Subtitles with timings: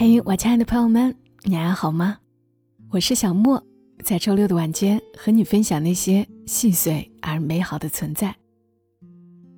[0.00, 1.12] 嘿，我亲爱的朋友们，
[1.42, 2.18] 你还好吗？
[2.88, 3.60] 我是小莫，
[4.04, 8.32] 在周六的晚间和你分享那些细碎而美好的存在。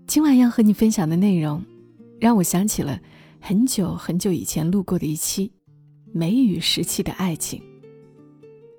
[0.06, 1.62] 今晚要和你分享的内容，
[2.18, 2.98] 让我想起了
[3.38, 5.52] 很久很久以前录过的一期
[6.10, 7.62] 梅雨时期的爱情。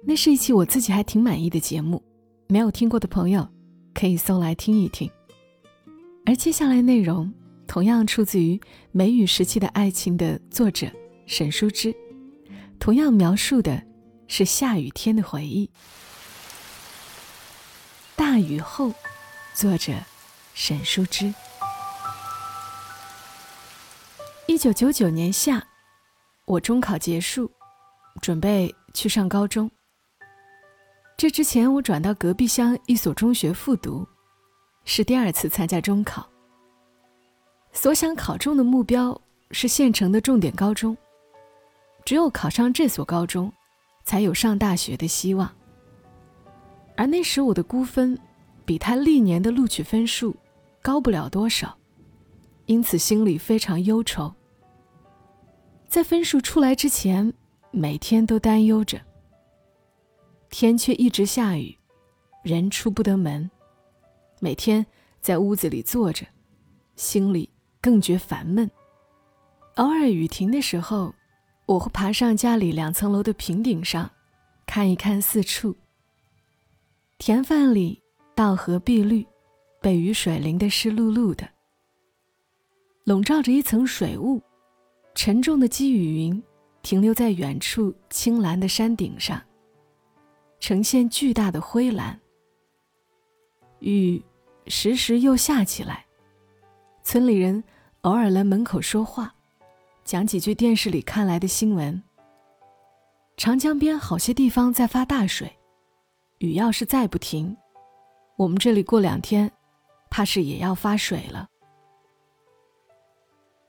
[0.04, 2.02] 那是一期我自己还挺满意的节目，
[2.48, 3.48] 没有听过的朋友
[3.93, 5.07] 可以搜来听一听。
[6.25, 7.32] 而接下来内容
[7.68, 8.59] 同样出自于
[8.91, 10.91] 梅雨时期的爱情的作者。
[11.31, 11.95] 沈淑之，
[12.77, 13.81] 同样描述的
[14.27, 15.72] 是下雨天的回忆。
[18.17, 18.94] 大雨后，
[19.53, 19.94] 作者
[20.53, 21.34] 沈淑之。
[24.45, 25.66] 一九九九年夏，
[26.44, 27.50] 我中考结束，
[28.22, 29.72] 准备去上高中。
[31.16, 34.05] 这之前，我转到隔壁乡一所中学复读，
[34.84, 36.30] 是第二次参加中考。
[37.72, 39.17] 所想考中的目标
[39.52, 40.98] 是县城的重点高中。
[42.04, 43.52] 只有考上这所高中，
[44.03, 45.50] 才有上大学的希望。
[46.98, 48.20] 而那时我的估分，
[48.66, 50.36] 比他历年的录取分数
[50.81, 51.78] 高不了多少，
[52.66, 54.34] 因此心里非常忧愁。
[55.88, 57.34] 在分数出来之前，
[57.72, 59.00] 每天都担忧着。
[60.50, 61.78] 天却一直下雨，
[62.44, 63.50] 人出不得门，
[64.40, 64.86] 每天
[65.22, 66.25] 在屋子里坐着，
[66.95, 68.70] 心里更觉烦闷。
[69.75, 71.14] 偶尔雨停的时候。
[71.72, 74.11] 我会爬上家里两层楼的平顶上，
[74.66, 75.73] 看一看四处。
[77.17, 78.02] 田饭里
[78.36, 79.25] 稻禾碧绿，
[79.80, 81.47] 被雨水淋得湿漉漉的，
[83.05, 84.41] 笼罩着一层水雾。
[85.16, 86.44] 沉重的积雨云
[86.81, 89.41] 停留在远处青蓝的山顶上，
[90.59, 92.19] 呈现巨大的灰蓝。
[93.80, 94.22] 雨
[94.67, 96.06] 时时又下起来，
[97.02, 97.63] 村里人
[98.02, 99.33] 偶尔来门口说话。
[100.12, 102.04] 讲几句电视里看来的新闻。
[103.38, 105.50] 长江边好些地方在发大水，
[106.40, 107.56] 雨要是再不停，
[108.35, 109.50] 我们这里过两天，
[110.09, 111.47] 怕是也要发水了。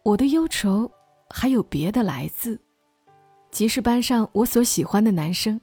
[0.03, 0.91] 我的忧愁
[1.31, 2.61] 还有别的来自，
[3.53, 5.61] 即是班上我所喜欢的男生，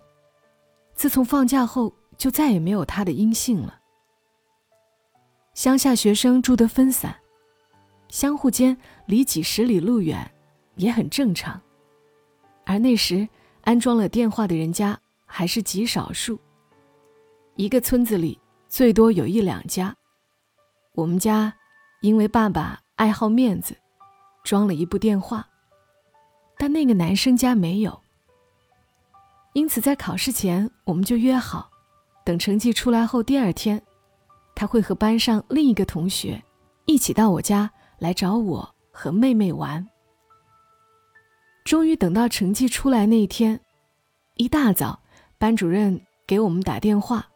[0.93, 3.81] 自从放假后就再也没有他的音信了。
[5.55, 7.13] 乡下学生住得分散，
[8.07, 8.77] 相互间
[9.07, 10.25] 离几十里路远。
[10.79, 11.61] 也很正常，
[12.65, 13.27] 而那时
[13.65, 16.39] 安装了电话的人家还是极少数。
[17.57, 19.93] 一个村子里最多有一两家。
[20.93, 21.53] 我们家
[21.99, 23.75] 因为爸爸爱好面子，
[24.45, 25.45] 装了一部电话，
[26.57, 28.01] 但那个男生家没有。
[29.51, 31.69] 因此在考试前，我们就约好，
[32.23, 33.81] 等成绩出来后第二天，
[34.55, 36.41] 他会和班上另一个同学
[36.85, 39.88] 一起到我家来找我和妹妹玩。
[41.69, 43.59] 终于等到成绩出来那一天，
[44.37, 44.99] 一大早，
[45.37, 47.29] 班主任给我们打电话，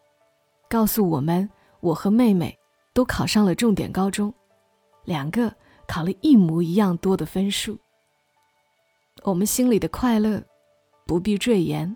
[0.67, 1.47] 告诉我们
[1.81, 2.57] 我和妹妹
[2.95, 4.33] 都考上了重点高中，
[5.05, 5.53] 两个
[5.87, 7.77] 考了一模一样多的分数。
[9.21, 10.43] 我们心里的快乐
[11.05, 11.95] 不必赘言。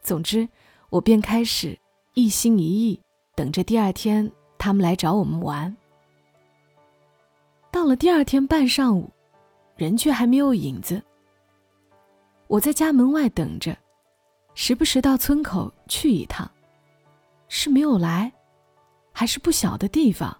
[0.00, 0.48] 总之，
[0.88, 1.78] 我便开始
[2.14, 2.98] 一心一意
[3.34, 5.76] 等着第二天他们来找我们玩。
[7.70, 9.10] 到了第二天半上午，
[9.76, 11.02] 人却还没有影子。
[12.50, 13.76] 我在家门外等着，
[14.54, 16.50] 时不时到村口去一趟，
[17.46, 18.32] 是没有来，
[19.12, 20.36] 还是不晓得地方，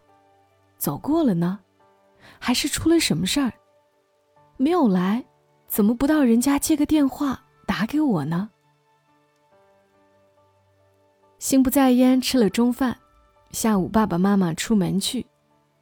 [0.77, 1.61] 走过了呢，
[2.41, 3.53] 还是出了什么事儿？
[4.57, 5.25] 没有来，
[5.69, 8.51] 怎么不到人家接个电话打给我呢？
[11.39, 12.99] 心不在焉，吃了中饭，
[13.53, 15.25] 下午爸爸妈妈出门去，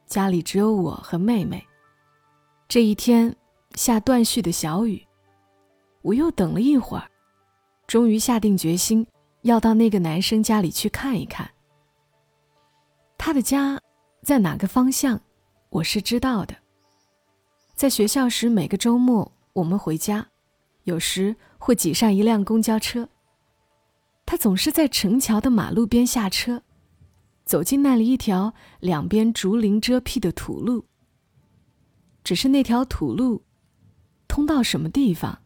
[0.05, 1.65] 家里只有我和妹妹。
[2.67, 3.35] 这一天
[3.73, 5.08] 下断续的小雨。
[6.09, 7.07] 我又等了一会儿，
[7.85, 9.05] 终于下定决心
[9.43, 11.47] 要到那个男生家里去看一看。
[13.15, 13.79] 他的家
[14.23, 15.21] 在哪个方向，
[15.69, 16.55] 我是知道的。
[17.75, 20.27] 在学校时，每个周末我们回家，
[20.85, 23.07] 有时会挤上一辆公交车。
[24.25, 26.63] 他总是在城桥的马路边下车，
[27.45, 30.85] 走进那里一条两边竹林遮蔽的土路。
[32.23, 33.43] 只是那条土路，
[34.27, 35.39] 通到什么地方？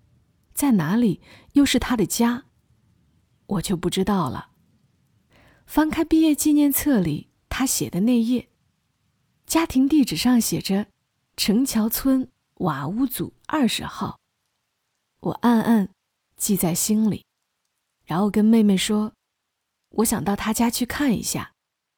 [0.54, 1.22] 在哪里
[1.54, 2.46] 又是他的家，
[3.48, 4.52] 我就不知道了。
[5.66, 8.50] 翻开毕业纪念册里他写的那页，
[9.46, 10.88] 家庭地址上写着
[11.36, 14.20] “城桥村瓦屋组二十号”，
[15.22, 15.90] 我暗暗
[16.36, 17.26] 记在心里，
[18.06, 19.14] 然后跟妹妹说
[19.98, 21.54] ：“我想到他家去看一下，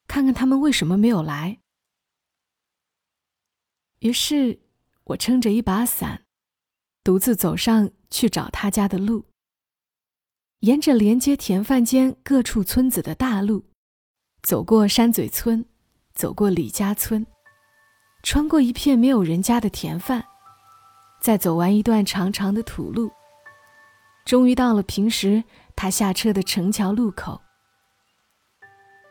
[0.07, 1.59] 看看他们为什么没有来。”
[3.99, 4.61] 于是，
[5.05, 6.24] 我撑着一把伞。
[7.05, 9.25] 独自走上去找他家的路。
[10.61, 13.63] 沿着连接田饭间各处村子的大路，
[14.41, 15.63] 走过山嘴村，
[16.15, 17.23] 走过李家村，
[18.23, 20.25] 穿过一片没有人家的田饭，
[21.21, 23.11] 再走完一段长长的土路，
[24.25, 25.43] 终于到了平时
[25.75, 27.39] 他下车的城桥路口。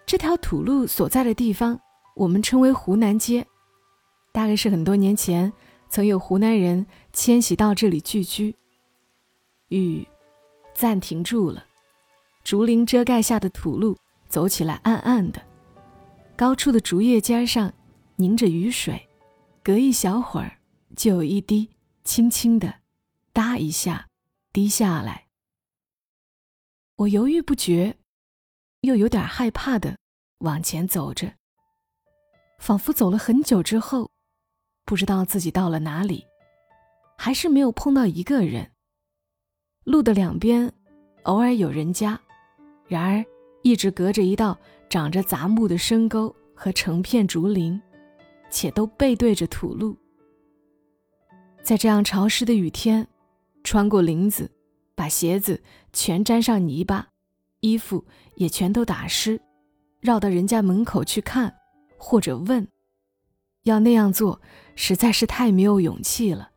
[0.05, 1.79] 这条土路所在的地方，
[2.17, 3.47] 我们称为湖南街，
[4.32, 5.52] 大概是很多年前
[5.88, 8.55] 曾有湖南人迁徙到这里聚居。
[9.69, 10.06] 雨
[10.75, 11.64] 暂停住了，
[12.43, 13.96] 竹林遮盖下的土路
[14.28, 15.40] 走起来暗暗的，
[16.37, 17.72] 高处的竹叶尖上
[18.16, 19.08] 凝着雨水，
[19.62, 20.58] 隔一小会儿
[20.94, 21.70] 就有一滴
[22.05, 22.81] 轻轻的，
[23.32, 24.08] 哒一下
[24.52, 25.28] 滴下来。
[26.96, 27.96] 我犹豫不决。
[28.81, 29.96] 又有点害怕的
[30.40, 31.32] 往前走着，
[32.58, 34.11] 仿佛走了很久之后，
[34.84, 36.26] 不知道自己到了哪里，
[37.16, 38.70] 还是没有碰到一个人。
[39.84, 40.72] 路的两边
[41.25, 42.19] 偶尔有人家，
[42.87, 43.25] 然而
[43.62, 44.58] 一直隔着一道
[44.88, 47.81] 长着杂木的深沟和成片竹林，
[48.50, 49.96] 且都背对着土路。
[51.62, 53.06] 在这样潮湿的雨天，
[53.62, 54.50] 穿过林子，
[54.94, 55.62] 把鞋子
[55.93, 57.08] 全沾上泥巴。
[57.61, 59.40] 衣服也全都打湿，
[60.00, 61.55] 绕到人家门口去看，
[61.96, 62.69] 或者问，
[63.62, 64.38] 要那样做
[64.76, 66.50] 实在是太没有勇气了。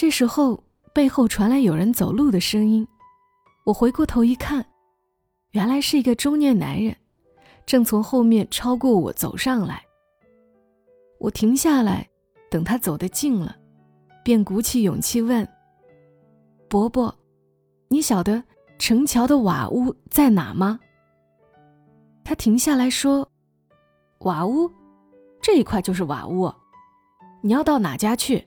[0.00, 0.62] 这时候
[0.92, 2.86] 背后传来有人走路的声音，
[3.64, 4.64] 我回过头一看，
[5.50, 6.96] 原来是一个中年男人，
[7.66, 9.82] 正从后面超过我走上来。
[11.18, 12.08] 我停下来，
[12.48, 13.56] 等他走得近了，
[14.22, 15.44] 便鼓起勇气问
[16.70, 17.12] ：“伯伯，
[17.88, 18.40] 你晓得？”
[18.78, 20.78] 城桥的瓦屋在哪吗？
[22.22, 23.28] 他停下来说
[24.22, 24.70] ：“瓦屋，
[25.42, 26.54] 这一块就是瓦屋。
[27.42, 28.46] 你要到哪家去？”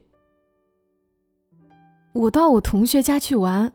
[2.14, 3.72] 我到我同学家去玩，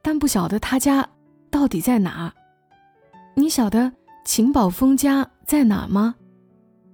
[0.00, 1.08] 但不晓得他家
[1.50, 2.32] 到底在哪。
[3.34, 3.92] 你晓得
[4.24, 6.14] 秦宝峰家在哪吗？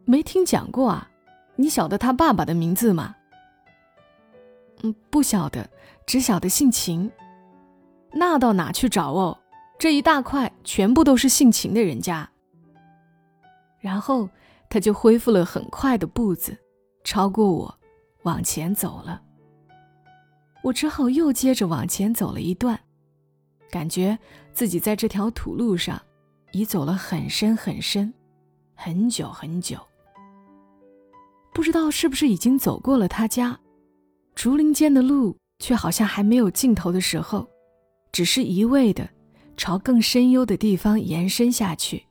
[0.05, 1.11] 没听讲过啊。
[1.57, 3.17] 你晓得他爸爸的名字吗？
[4.83, 5.69] 嗯，不晓得，
[6.07, 7.11] 只晓得姓秦。
[8.13, 9.39] 那到哪去找哦？
[9.79, 12.31] 这一大块全部都是姓秦的人家。
[13.81, 14.29] 然后
[14.71, 16.57] 他就恢复了很快的步子，
[17.05, 17.75] 超过我，
[18.23, 19.23] 往前走了。
[20.67, 22.77] 我只好又接着往前走了一段，
[23.71, 24.19] 感觉
[24.53, 26.03] 自己在这条土路上
[26.51, 28.13] 已走了很深很深，
[28.75, 29.79] 很久很久。
[31.55, 33.57] 不知道是不是已经走过了他家，
[34.35, 37.49] 竹林间的路却好像还没有尽头的时候。
[38.11, 39.09] 只是一味的
[39.59, 42.03] 朝更深幽的地方延伸下去。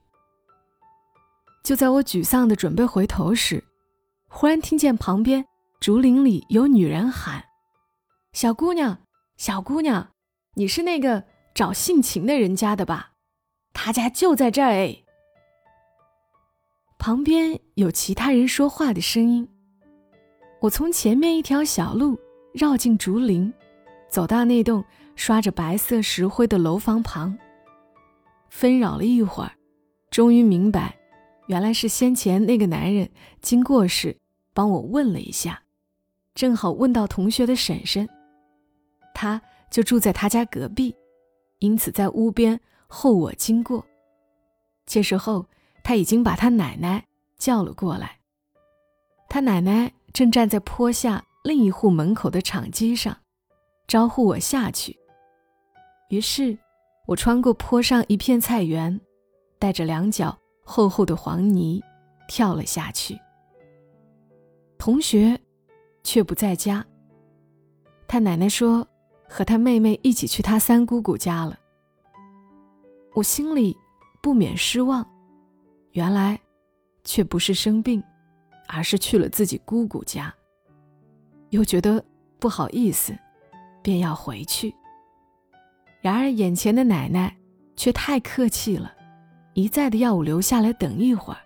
[1.64, 3.62] 就在我沮丧的准备回头时，
[4.30, 5.44] 忽然听见旁边
[5.82, 7.44] 竹林里有女人喊
[8.36, 9.00] ：“小姑娘，
[9.38, 10.10] 小姑娘，
[10.56, 11.24] 你是那个
[11.54, 13.14] 找性情的人家的吧？
[13.72, 15.04] 他家就在这儿。”哎，
[17.00, 19.48] 旁边有其他人说话的声音。
[20.60, 22.20] 我从前面一条小路
[22.54, 23.54] 绕进竹林，
[24.10, 24.84] 走到那栋。
[25.16, 27.38] 刷着白色石灰的楼房旁，
[28.50, 29.54] 纷扰了一会儿，
[30.12, 30.98] 终于明白，
[31.48, 33.10] 原来是先前那个男人
[33.42, 34.18] 经过时
[34.54, 35.64] 帮我问了一下，
[36.34, 38.10] 正好问到同学的婶婶，
[39.16, 39.42] 他
[39.72, 40.96] 就住在他家隔壁，
[41.60, 43.84] 因此在屋边候我经过。
[44.86, 45.48] 这时候
[45.84, 47.04] 他已经把他奶奶
[47.38, 48.20] 叫了过来，
[49.30, 53.18] 他奶奶正站在坡下另一户门口的场基上，
[53.88, 54.96] 招呼我下去。
[56.10, 56.58] 于是，
[57.08, 59.00] 我穿过坡上一片菜园，
[59.58, 61.82] 带着两脚厚厚的黄泥，
[62.28, 63.18] 跳了下去。
[64.78, 65.40] 同学
[66.04, 66.86] 却不在家。
[68.08, 68.88] 他奶奶说，
[69.28, 71.60] 和他妹妹一起去他三姑姑家了。
[73.14, 73.78] 我心里
[74.22, 75.06] 不免失望，
[75.92, 76.40] 原来
[77.04, 78.04] 却不是生病，
[78.68, 80.34] 而是去了自己姑姑家。
[81.52, 82.04] 又觉得
[82.40, 83.18] 不好意思，
[83.82, 84.74] 便要回去。
[86.02, 87.36] 然而，眼前的奶奶
[87.76, 88.94] 却太客气了，
[89.54, 91.40] 一再的要我留下来等一会儿，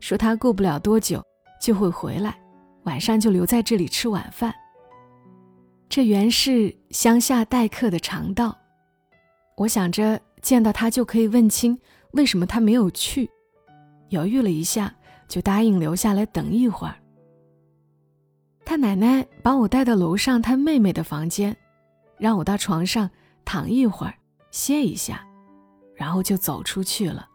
[0.00, 1.22] 说她过不了多久
[1.60, 2.36] 就会回来，
[2.84, 4.52] 晚上就留在这里吃晚饭。
[5.92, 8.56] 这原是乡下待客的常道，
[9.58, 11.78] 我想着见到他就可以问清
[12.12, 13.30] 为什么他没有去，
[14.08, 14.94] 犹豫了一下，
[15.28, 16.94] 就答应留下来等一会儿。
[18.64, 21.54] 他奶奶把我带到楼上他妹妹的房间，
[22.16, 23.10] 让我到床上。
[23.44, 24.14] 躺一会儿，
[24.50, 25.22] 歇一下，
[25.94, 27.28] 然后就走出去了。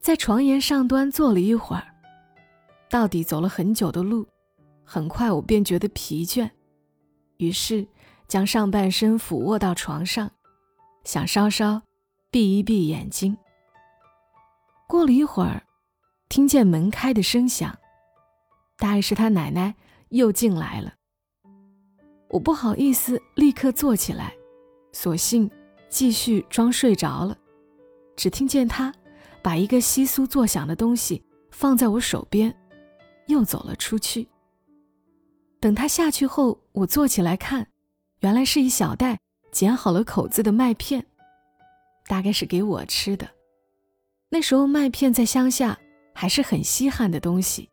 [0.00, 1.86] 在床沿上端坐了一会儿，
[2.90, 4.26] 到底走了很久的路，
[4.82, 6.50] 很快我便觉得疲倦，
[7.38, 7.86] 于是
[8.28, 10.30] 将上半身俯卧到床上，
[11.04, 11.82] 想稍稍
[12.30, 13.36] 闭一闭眼睛。
[14.86, 15.62] 过了一会儿，
[16.28, 17.76] 听见门开的声响，
[18.76, 19.74] 大概是他奶奶
[20.10, 20.94] 又进来了。
[22.28, 24.34] 我不好意思立刻坐起来，
[24.92, 25.50] 索性
[25.88, 27.36] 继续装睡着了。
[28.16, 28.92] 只听见他
[29.42, 32.54] 把一个窸窣作响的东西放在我手边，
[33.26, 34.28] 又走了出去。
[35.64, 37.66] 等他下去后，我坐起来看，
[38.20, 39.18] 原来是一小袋
[39.50, 41.06] 剪好了口子的麦片，
[42.06, 43.26] 大概是给我吃的。
[44.28, 45.78] 那时候麦片在乡下
[46.14, 47.70] 还是很稀罕的东西，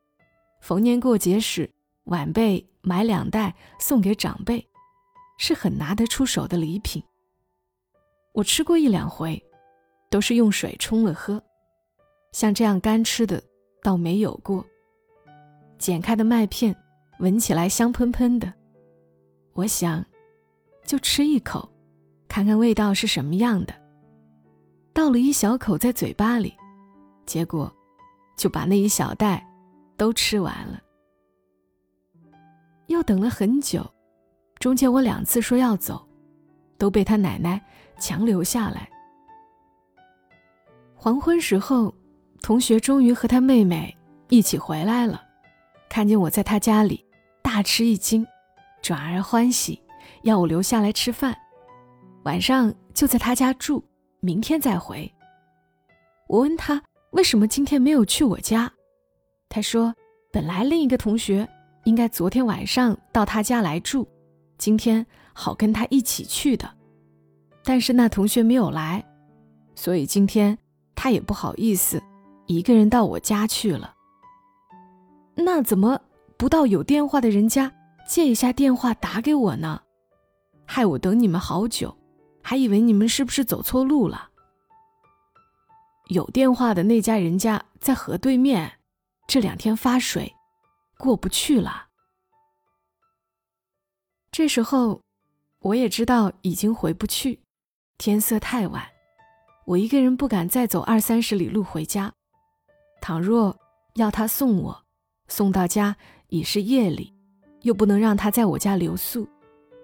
[0.62, 1.70] 逢年过节时，
[2.06, 4.66] 晚辈买两袋送给长辈，
[5.38, 7.04] 是很拿得出手的礼品。
[8.32, 9.44] 我吃过一两回，
[10.10, 11.44] 都是用水冲了喝，
[12.32, 13.44] 像这样干吃的
[13.84, 14.66] 倒没有过。
[15.78, 16.74] 剪开的麦片。
[17.22, 18.52] 闻起来香喷喷的，
[19.54, 20.04] 我想，
[20.84, 21.72] 就吃一口，
[22.28, 23.74] 看看味道是什么样的。
[24.92, 26.52] 倒了一小口在嘴巴里，
[27.28, 27.72] 结果
[28.36, 29.48] 就把那一小袋
[29.96, 30.82] 都吃完了。
[32.88, 33.88] 又等了很久，
[34.58, 36.04] 中间我两次说要走，
[36.80, 37.64] 都被他奶奶
[38.00, 38.90] 强留下来。
[40.96, 41.94] 黄昏时候，
[42.42, 43.96] 同学终于和他妹妹
[44.30, 45.22] 一起回来了，
[45.88, 47.06] 看见我在他家里。
[47.54, 48.26] 大吃一惊，
[48.82, 49.82] 转而欢喜，
[50.24, 51.38] 要我留下来吃饭，
[52.24, 53.84] 晚上就在他家住，
[54.22, 55.14] 明天再回。
[56.30, 58.72] 我问他为什么今天没有去我家，
[59.50, 59.94] 他说
[60.32, 61.46] 本来另一个同学
[61.84, 64.08] 应该昨天晚上到他家来住，
[64.58, 66.74] 今天好跟他一起去的，
[67.66, 69.04] 但是那同学没有来，
[69.76, 70.58] 所以今天
[70.96, 72.02] 他也不好意思
[72.46, 73.94] 一个人到我家去了。
[75.36, 76.00] 那怎么？
[76.42, 77.72] 不到有电话的人家
[78.04, 79.84] 借一下电话打给我呢，
[80.66, 81.96] 害我等你们好久，
[82.42, 84.32] 还以为你们是不是走错路了。
[86.08, 88.80] 有电话的那家人家在河对面，
[89.28, 90.34] 这两天发水，
[90.98, 91.90] 过不去了。
[94.32, 95.00] 这时候，
[95.60, 97.40] 我也知道已经回不去，
[98.00, 98.84] 天色太晚，
[99.66, 102.12] 我一个人不敢再走二三十里路回家。
[103.00, 103.56] 倘若
[103.94, 104.84] 要他送我，
[105.28, 105.96] 送到家。
[106.32, 107.14] 已是夜里，
[107.64, 109.28] 又不能让他在我家留宿，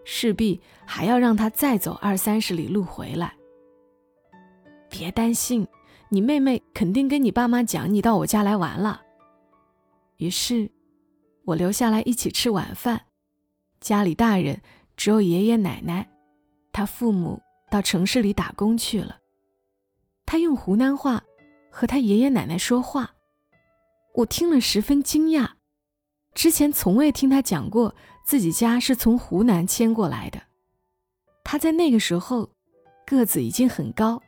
[0.05, 3.35] 势必还要让他再走二三十里路回来。
[4.89, 5.67] 别担心，
[6.07, 9.01] 你妹妹肯定跟你爸妈讲你到我家来玩了。
[10.15, 10.71] 于是，
[11.43, 13.01] 我留下来一起吃晚饭。
[13.81, 14.61] 家里大人
[14.95, 16.09] 只有爷爷奶奶，
[16.71, 19.17] 他父母到城市里打工去了。
[20.25, 21.21] 他用湖南话
[21.69, 23.11] 和他爷爷奶奶说话，
[24.15, 25.56] 我听了十分惊讶。
[26.37, 30.39] 之前从未听他讲过自己家是从湖南迁过来的。
[31.43, 32.47] 他在那个时候
[33.07, 34.21] 个子已经很高，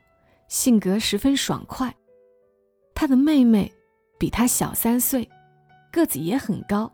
[0.47, 1.95] 性格十分爽快。
[2.95, 3.71] 他的妹妹
[4.17, 5.29] 比他小三岁，
[5.91, 6.91] 个子也很高，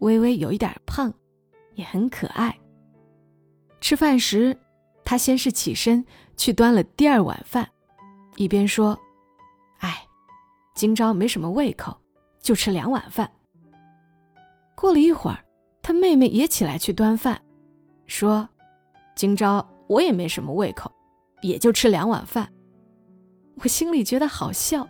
[0.00, 1.10] 微微有一点胖，
[1.72, 2.54] 也很可爱。
[3.80, 4.54] 吃饭时，
[5.06, 6.04] 他先是起身
[6.36, 7.66] 去端了第二碗饭，
[8.36, 9.00] 一边说
[9.80, 10.06] ：“哎，
[10.74, 11.96] 今朝没什么胃口，
[12.42, 13.32] 就吃两碗饭。”
[14.74, 15.38] 过了一会儿，
[15.82, 17.40] 他妹妹也起来去端饭，
[18.06, 18.48] 说
[19.14, 20.90] ：“今朝我也没什么胃口，
[21.42, 22.50] 也就吃两碗饭。”
[23.62, 24.86] 我心里觉得好笑，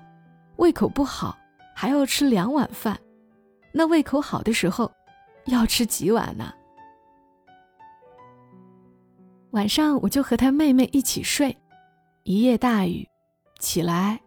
[0.57, 1.37] 胃口不好
[1.75, 2.99] 还要吃两碗饭，
[3.73, 4.91] 那胃口好的时候
[5.47, 6.53] 要吃几碗呢？
[9.51, 11.57] 晚上我就和他妹妹一起睡，
[12.25, 13.07] 一夜大雨，
[13.61, 14.21] 起来，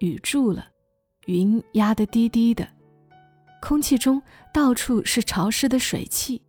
[0.00, 0.66] 雨住了，
[1.26, 2.68] 云压得低低的。
[3.60, 4.22] 空气中
[4.52, 6.40] 到处是潮湿的水汽。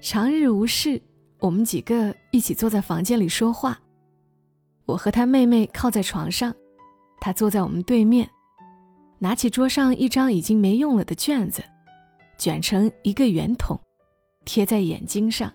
[0.00, 1.00] 长日无事，
[1.38, 3.80] 我们几个一起坐在房间里说话。
[4.84, 6.54] 我和他妹妹靠在床上，
[7.20, 8.28] 他坐在我们对面，
[9.18, 11.62] 拿起桌上一张已经没用了的卷子，
[12.36, 13.78] 卷成一个圆筒，
[14.44, 15.52] 贴在眼睛上，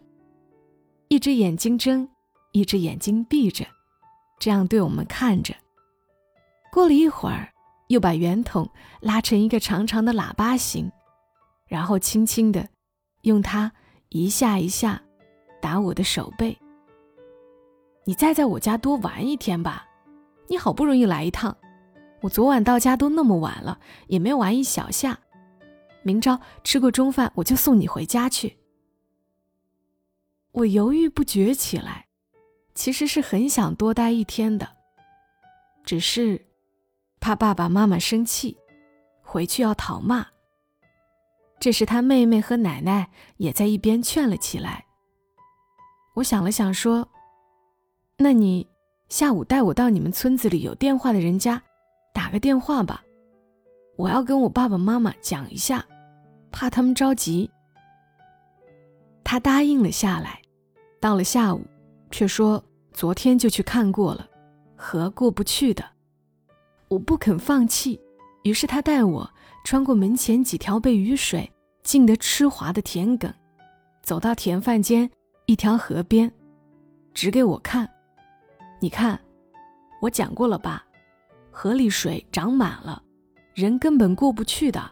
[1.09, 2.07] 一只眼睛睁，
[2.53, 3.65] 一只眼睛闭着，
[4.39, 5.53] 这样对我们看着。
[6.71, 7.51] 过了一会儿。
[7.87, 10.91] 又把圆筒拉成一个长长的喇叭形，
[11.67, 12.67] 然后轻轻的
[13.21, 13.71] 用它
[14.09, 15.01] 一下一下
[15.61, 16.57] 打我的手背。
[18.05, 19.85] 你再在我家多玩一天吧，
[20.47, 21.55] 你好不容易来一趟，
[22.21, 25.19] 我昨晚到家都那么晚了，也没玩一小下。
[26.03, 28.57] 明朝吃过中饭，我就送你回家去。
[30.53, 32.07] 我犹豫不决起来，
[32.73, 34.69] 其实是很想多待一天的，
[35.83, 36.46] 只是。
[37.19, 38.57] 怕爸爸妈妈生气，
[39.21, 40.25] 回去要讨骂。
[41.59, 44.85] 这时他妹妹和奶奶也在一边劝了起来。
[46.15, 47.07] 我想了想说
[48.17, 48.67] ：“那你
[49.09, 51.61] 下午带我到你们村子里有电话的人家
[52.13, 53.03] 打个电话吧，
[53.95, 55.85] 我要跟我爸爸妈妈讲一下，
[56.51, 57.49] 怕他们着急。”
[59.23, 60.41] 他答应了下来。
[60.99, 61.63] 到了下午，
[62.09, 64.27] 却说昨天就去看过了，
[64.75, 65.83] 河过不去的。
[66.89, 67.99] 我不肯放弃，
[68.43, 69.29] 于是他带我
[69.63, 71.51] 穿过门前几条被雨水
[71.83, 73.33] 浸得湿滑的田埂，
[74.01, 75.09] 走到田饭间
[75.45, 76.31] 一条河边，
[77.13, 77.89] 指给我看
[78.79, 79.19] ：“你看，
[80.01, 80.85] 我讲过了吧？
[81.51, 83.01] 河里水涨满了，
[83.53, 84.91] 人根本过不去的。”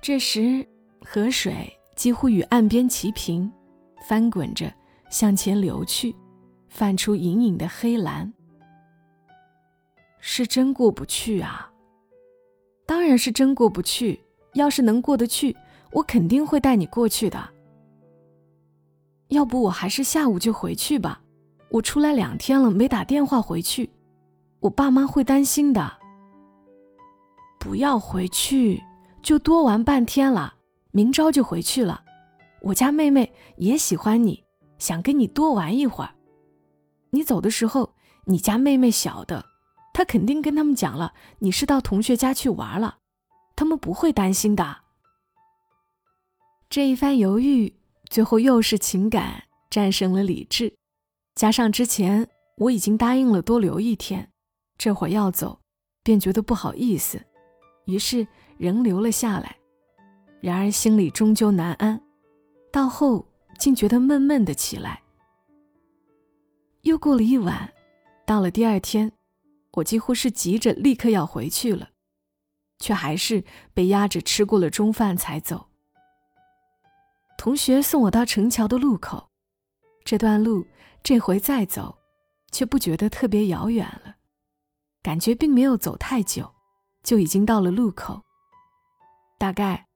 [0.00, 0.66] 这时，
[1.04, 3.52] 河水几乎与岸边齐平。
[4.04, 4.68] 翻滚着
[5.10, 6.12] 向前流去，
[6.68, 8.32] 泛出隐隐的黑蓝。
[10.24, 11.68] 是真过不去啊！
[12.86, 14.20] 当然是真过不去。
[14.54, 15.56] 要是能过得去，
[15.92, 17.42] 我肯定会带你过去的。
[19.28, 21.22] 要不我还是下午就回去吧。
[21.70, 23.88] 我出来两天了，没打电话回去，
[24.60, 25.90] 我爸妈会担心的。
[27.58, 28.82] 不要回去，
[29.22, 30.54] 就多玩半天了，
[30.90, 32.04] 明朝就回去了。
[32.60, 34.44] 我家妹妹也喜欢你，
[34.78, 36.10] 想跟你多玩一会儿。
[37.08, 37.94] 你走的时候，
[38.26, 39.42] 你家妹妹小的，
[39.92, 42.98] 他肯定跟他们讲了你是到同学家去玩了，
[43.54, 44.78] 他们不会担心的。
[46.70, 47.74] 这一番犹豫，
[48.08, 50.74] 最后又是情感战胜了理智，
[51.34, 54.30] 加上之前我已经答应了多留一天，
[54.78, 55.60] 这会儿要走，
[56.02, 57.22] 便觉得不好意思，
[57.84, 59.56] 于是仍留了下来。
[60.40, 62.00] 然而心里终究难安。
[62.72, 63.26] 到后
[63.58, 65.02] 竟觉得闷闷的起来。
[66.80, 67.70] 又过了一晚，
[68.24, 69.12] 到了第二天，
[69.72, 71.90] 我几乎是急着立刻要回去了，
[72.78, 75.68] 却还是被压着吃过了中饭才走。
[77.38, 79.30] 同学送我到城桥的路口，
[80.04, 80.66] 这段路
[81.02, 81.98] 这回再走，
[82.50, 84.16] 却不觉得特别遥远了，
[85.02, 86.54] 感觉并没有走太久，
[87.02, 88.22] 就已经到了路口。
[89.38, 89.86] 大概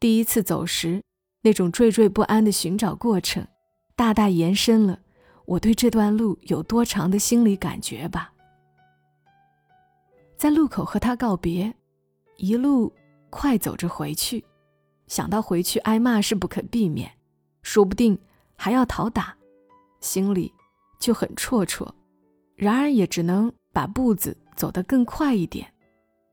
[0.00, 1.02] 第一次走时。
[1.42, 3.46] 那种惴惴不安的寻找过程，
[3.94, 4.98] 大大延伸了
[5.44, 8.32] 我对这段路有多长的心理感觉吧。
[10.46, 11.74] 在路口和他告别，
[12.36, 12.92] 一路
[13.30, 14.44] 快走着回去，
[15.08, 17.10] 想到回去挨骂是不可避免，
[17.62, 18.16] 说不定
[18.54, 19.36] 还要讨打，
[19.98, 20.54] 心里
[21.00, 21.90] 就很绰绰。
[22.54, 25.74] 然而也只能把步子走得更快一点，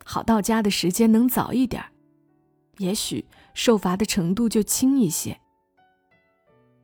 [0.05, 1.83] 好到家的时间能早一点
[2.77, 3.25] 也许。
[3.55, 5.35] 受罚的程度就轻一些。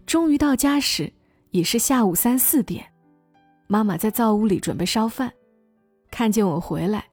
[0.08, 1.13] 终于到家时，
[1.52, 2.92] 已是下午三四点，
[3.68, 5.32] 妈妈在灶屋里准备烧饭，
[6.10, 7.09] 看见我回来，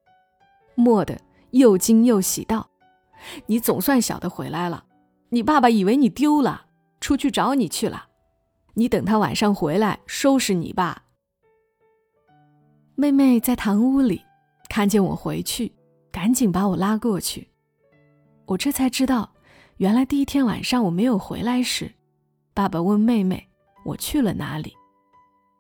[0.77, 1.19] 蓦地
[1.51, 2.69] 又惊又喜道
[3.47, 4.85] ：“你总算晓得回来了，
[5.31, 6.67] 你爸爸以为你丢了，
[7.01, 8.07] 出去找你去了，
[8.75, 11.03] 你等他晚上回来收拾你吧。”
[12.95, 14.23] 妹妹在堂屋里
[14.69, 15.73] 看见我回去，
[16.11, 17.49] 赶紧把我拉过去，
[18.47, 19.31] 我这才知道。
[19.79, 21.93] 原来第一天晚上我没有回来时，
[22.55, 23.47] 爸爸问妹妹
[23.85, 24.75] 我去了哪里。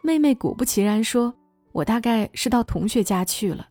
[0.02, 1.34] 妹妹果不其然说
[1.72, 3.68] ：“我大概是到同学家去了。”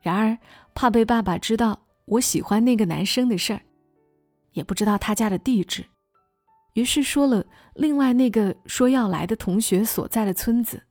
[0.00, 0.38] 然而
[0.74, 3.62] 怕被爸爸知道我喜欢那个男生的事儿，
[4.52, 5.84] 也不知道他家的地址，
[6.74, 10.84] 于是说了另外那个说要来的同学所在的村子，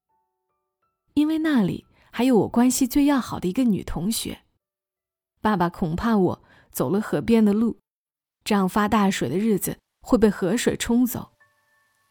[1.13, 4.39] 因为那里还有我关系最要好的一个女同学。
[5.41, 7.79] 爸爸恐怕我走了河边的路。
[8.45, 11.31] 这样发大水的日子会被河水冲走，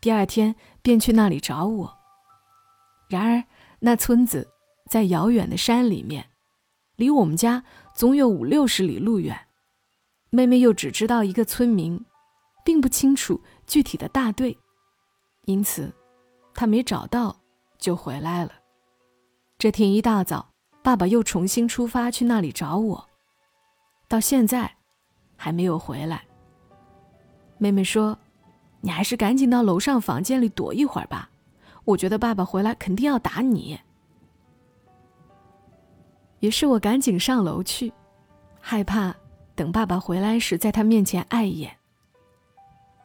[0.00, 1.98] 第二天便去那里找我。
[3.08, 3.42] 然而
[3.80, 4.46] 那村子
[4.88, 6.30] 在遥远的山里面，
[6.98, 7.62] 离我们家
[7.94, 9.46] 总有五六十里路远。
[10.30, 12.04] 妹妹又只知道一个村民，
[12.64, 14.58] 并不清楚具体的大队，
[15.44, 15.94] 因此
[16.52, 17.34] 她没找到
[17.78, 18.50] 就回来了。
[19.58, 20.50] 这天一大早，
[20.82, 23.08] 爸爸又重新出发去那里找我，
[24.08, 24.74] 到现在。
[25.40, 26.24] 还没有回来。
[27.58, 28.18] 妹妹说
[28.82, 31.30] ：“你还是赶紧到楼上房间里躲一会儿吧，
[31.84, 33.78] 我觉得爸爸回来肯定要打你。”
[36.40, 37.92] 于是我赶紧上楼去，
[38.61, 39.14] 害怕
[39.55, 41.77] 等爸爸回来时在他面前碍眼。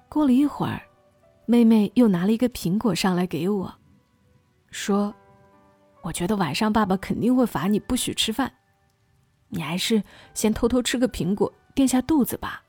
[0.10, 0.82] 过了一会儿，
[1.46, 3.74] 妹妹又拿了一个苹果上来给我，
[4.70, 5.14] 说
[6.04, 8.54] ：“我觉得晚上爸爸肯定会罚你不许吃饭，
[9.50, 12.62] 你还是先偷偷吃个苹果。”垫下肚子吧。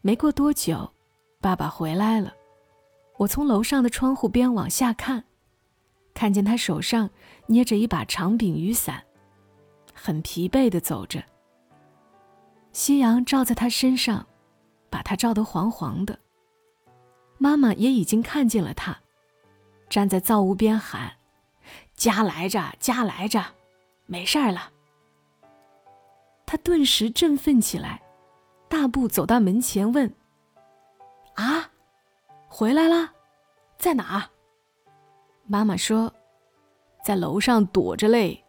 [0.00, 0.92] 没过多久，
[1.40, 2.34] 爸爸回来了。
[3.18, 5.22] 我从楼上的窗户边往下看，
[6.12, 7.08] 看见他手上
[7.46, 9.04] 捏着一把长柄雨伞，
[10.00, 11.22] 很疲惫的走着。
[12.72, 14.26] 夕阳照在他身上，
[14.88, 16.18] 把他照得黄黄的。
[17.38, 18.98] 妈妈也已经看见了他，
[19.88, 21.12] 站在灶屋边喊
[21.94, 23.44] ：“家来着，家来着，
[24.06, 24.72] 没事儿了。”
[26.46, 28.02] 他顿时振奋起来，
[28.68, 30.12] 大步走到门前问
[31.34, 31.70] ：“啊，
[32.48, 33.12] 回来了，
[33.76, 34.30] 在哪？”
[35.46, 36.12] 妈妈说
[37.04, 38.44] ：“在楼上躲着嘞。”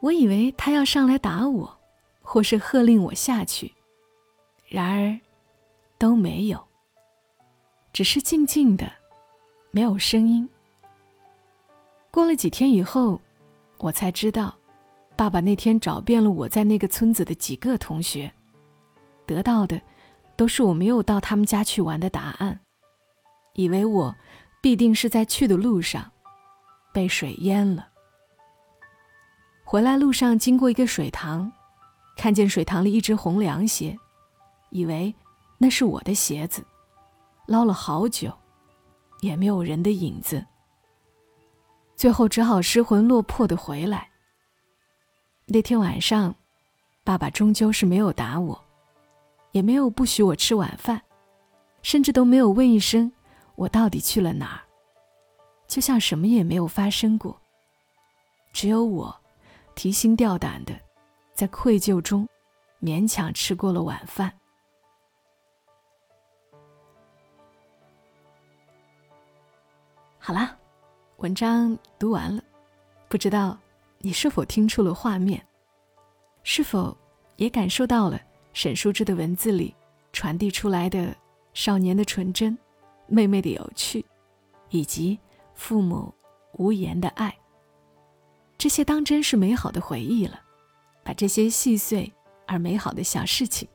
[0.00, 1.78] 我以为他要上来打我，
[2.22, 3.72] 或是喝令我下去，
[4.68, 5.18] 然而
[5.98, 6.62] 都没有，
[7.92, 8.90] 只是静静的，
[9.70, 10.48] 没有声音。
[12.10, 13.20] 过了几天以后，
[13.78, 14.54] 我才知道，
[15.16, 18.32] 爸爸那天找遍了我在那个村子的几个同学，
[19.26, 19.80] 得到的
[20.36, 22.60] 都是我没有到他们家去玩的答案，
[23.54, 24.14] 以为我
[24.60, 26.12] 必定是在去的路上
[26.92, 27.88] 被水淹了。
[29.68, 31.50] 回来路上经过一个水塘，
[32.16, 33.98] 看见水塘里一只红凉鞋，
[34.70, 35.12] 以为
[35.58, 36.64] 那是我的鞋子，
[37.46, 38.32] 捞了好久，
[39.22, 40.46] 也没有人的影子。
[41.96, 44.08] 最后只好失魂落魄的回来。
[45.46, 46.32] 那天晚上，
[47.02, 48.64] 爸爸终究是没有打我，
[49.50, 51.02] 也没有不许我吃晚饭，
[51.82, 53.10] 甚至都没有问一声
[53.56, 54.62] 我到底去了哪儿，
[55.66, 57.36] 就像什么也没有发生过。
[58.52, 59.20] 只有我。
[59.76, 60.74] 提心吊胆的，
[61.34, 62.26] 在愧疚中，
[62.80, 64.32] 勉强吃过了晚饭。
[70.18, 70.56] 好啦，
[71.18, 72.42] 文章读完了，
[73.06, 73.56] 不知道
[73.98, 75.46] 你是否听出了画面，
[76.42, 76.96] 是否
[77.36, 78.18] 也感受到了
[78.54, 79.74] 沈淑之的文字里
[80.10, 81.14] 传递出来的
[81.52, 82.58] 少年的纯真、
[83.06, 84.02] 妹妹的有趣，
[84.70, 85.18] 以及
[85.54, 86.12] 父母
[86.54, 87.32] 无言的爱。
[88.58, 90.40] 这些当真是美好的回忆了，
[91.04, 92.12] 把这些细碎
[92.46, 93.68] 而美好的小事情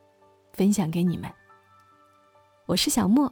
[0.53, 1.31] 分享给你们。
[2.65, 3.31] 我是小莫，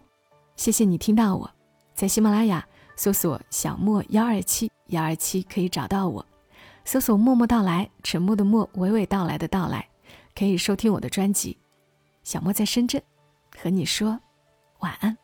[0.56, 1.50] 谢谢你听到我，
[1.96, 6.24] 在喜马拉雅搜索“小莫幺二七幺二七”可以找到我，
[6.86, 9.90] 搜索“默默到来”，沉默的默，娓娓道来的到来，
[10.36, 11.58] 可以收听我的专辑。
[12.24, 13.02] 小莫在深圳，
[13.58, 14.20] 和你说
[14.80, 15.18] 晚安。